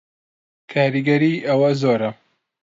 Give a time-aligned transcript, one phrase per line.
[0.71, 2.11] کاریگەری ئەوە زۆرە